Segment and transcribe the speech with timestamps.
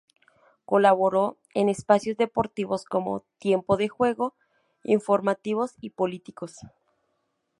[0.65, 4.33] Colaboró en espacios deportivos como "Tiempo de Juego",
[4.81, 6.55] informativos y políticos.